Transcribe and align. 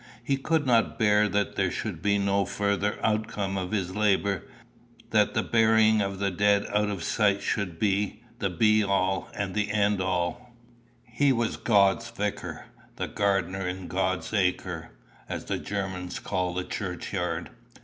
He 0.23 0.35
could 0.35 0.65
not 0.65 0.97
bear 0.97 1.29
that 1.29 1.55
there 1.55 1.69
should 1.69 2.01
be 2.01 2.17
no 2.17 2.43
further 2.43 2.97
outcome 3.05 3.55
of 3.55 3.69
his 3.69 3.95
labour; 3.95 4.45
that 5.11 5.35
the 5.35 5.43
burying 5.43 6.01
of 6.01 6.17
the 6.17 6.31
dead 6.31 6.65
out 6.73 6.89
of 6.89 7.03
sight 7.03 7.43
should 7.43 7.77
be 7.77 8.23
"the 8.39 8.49
be 8.49 8.83
all 8.83 9.29
and 9.35 9.53
the 9.53 9.69
end 9.69 10.01
all." 10.01 10.55
He 11.05 11.31
was 11.31 11.55
God's 11.55 12.09
vicar, 12.09 12.65
the 12.95 13.07
gardener 13.09 13.67
in 13.67 13.87
God's 13.87 14.33
Acre, 14.33 14.89
as 15.29 15.45
the 15.45 15.59
Germans 15.59 16.17
call 16.17 16.55
the 16.55 16.63
churchyard. 16.63 17.51